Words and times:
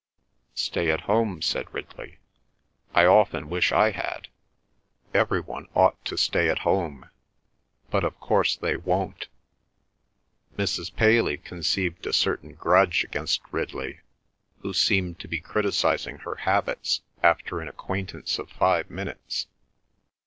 "Stay 0.55 0.89
at 0.89 1.01
home," 1.01 1.43
said 1.43 1.71
Ridley. 1.71 2.17
"I 2.91 3.05
often 3.05 3.49
wish 3.51 3.71
I 3.71 3.91
had! 3.91 4.29
Everyone 5.13 5.67
ought 5.75 6.03
to 6.05 6.17
stay 6.17 6.49
at 6.49 6.65
home. 6.65 7.07
But, 7.91 8.03
of 8.03 8.19
course, 8.19 8.55
they 8.55 8.75
won't." 8.77 9.27
Mrs. 10.57 10.95
Paley 10.95 11.37
conceived 11.37 12.07
a 12.07 12.13
certain 12.13 12.55
grudge 12.55 13.03
against 13.03 13.41
Ridley, 13.51 13.99
who 14.61 14.73
seemed 14.73 15.19
to 15.19 15.27
be 15.27 15.39
criticising 15.39 16.17
her 16.25 16.33
habits 16.35 17.01
after 17.21 17.61
an 17.61 17.67
acquaintance 17.67 18.39
of 18.39 18.49
five 18.49 18.89
minutes. 18.89 19.45